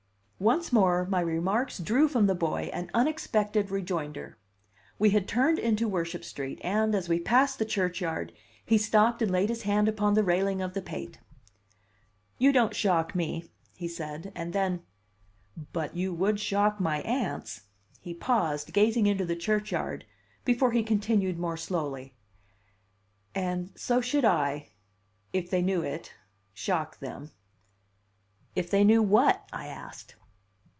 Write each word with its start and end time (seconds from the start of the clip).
Once 0.41 0.73
more 0.73 1.05
my 1.05 1.19
remarks 1.19 1.77
drew 1.77 2.07
from 2.07 2.25
the 2.25 2.33
boy 2.33 2.67
an 2.73 2.89
unexpected 2.95 3.69
rejoinder. 3.69 4.39
We 4.97 5.11
had 5.11 5.27
turned 5.27 5.59
into 5.59 5.87
Worship 5.87 6.23
Street, 6.25 6.57
and, 6.63 6.95
as 6.95 7.07
we 7.07 7.19
passed 7.19 7.59
the 7.59 7.63
churchyard, 7.65 8.33
he 8.65 8.79
stopped 8.79 9.21
and 9.21 9.29
laid 9.29 9.49
his 9.49 9.61
hand 9.61 9.87
upon 9.87 10.15
the 10.15 10.23
railing 10.23 10.59
of 10.59 10.73
the 10.73 10.81
pate. 10.81 11.19
"You 12.39 12.51
don't 12.51 12.75
shock 12.75 13.13
me," 13.13 13.51
he 13.75 13.87
said; 13.87 14.31
and 14.33 14.51
then: 14.51 14.81
"But 15.73 15.95
you 15.95 16.11
would 16.11 16.39
shock 16.39 16.79
my 16.79 17.01
aunts." 17.01 17.61
He 17.99 18.11
paused, 18.15 18.73
gazing 18.73 19.05
into 19.05 19.25
the 19.25 19.35
churchyard, 19.35 20.05
before 20.43 20.71
he 20.71 20.81
continued 20.81 21.37
more 21.37 21.55
slowly: 21.55 22.15
"And 23.35 23.71
so 23.75 24.01
should 24.01 24.25
I 24.25 24.69
if 25.33 25.51
they 25.51 25.61
knew 25.61 25.83
it 25.83 26.13
shock 26.51 26.97
them." 26.97 27.29
"If 28.55 28.71
they 28.71 28.83
knew 28.83 29.03
what?" 29.03 29.45
I 29.53 29.67
asked. 29.67 30.15